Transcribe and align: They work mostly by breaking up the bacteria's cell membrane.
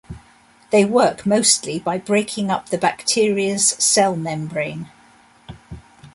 They 0.71 0.83
work 0.83 1.27
mostly 1.27 1.77
by 1.77 1.99
breaking 1.99 2.49
up 2.49 2.69
the 2.69 2.79
bacteria's 2.79 3.67
cell 3.69 4.15
membrane. 4.15 4.89